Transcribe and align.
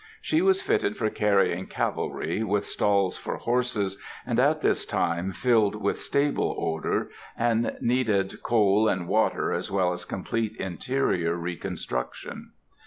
She 0.19 0.41
was 0.41 0.63
fitted 0.63 0.97
for 0.97 1.11
carrying 1.11 1.67
cavalry, 1.67 2.41
with 2.41 2.65
stalls 2.65 3.19
for 3.19 3.37
horses, 3.37 3.99
and 4.25 4.39
at 4.39 4.61
this 4.61 4.83
time 4.83 5.31
filled 5.31 5.75
with 5.75 6.01
stable 6.01 6.55
odor, 6.57 7.11
and 7.37 7.77
needed 7.81 8.41
coal 8.41 8.87
and 8.87 9.07
water 9.07 9.53
as 9.53 9.69
well 9.69 9.93
as 9.93 10.05
complete 10.05 10.55
interior 10.57 11.35
reconstruction. 11.35 12.53